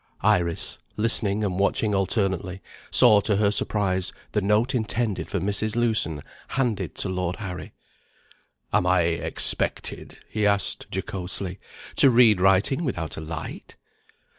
[0.23, 5.75] Iris, listening and watching alternately, saw to her surprise the note intended for Mrs.
[5.75, 7.73] Lewson handed to Lord Harry.
[8.73, 11.59] "Am I expected," he asked jocosely,
[11.97, 13.75] "to read writing without a light?"